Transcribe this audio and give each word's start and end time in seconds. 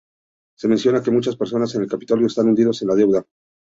Se 0.57 0.67
menciona 0.67 1.03
que 1.03 1.11
muchas 1.11 1.35
personas 1.35 1.75
en 1.75 1.83
el 1.83 1.87
Capitolio 1.87 2.25
están 2.25 2.47
"hundidos 2.47 2.81
en 2.81 2.87
la 2.87 2.95
deuda". 2.95 3.23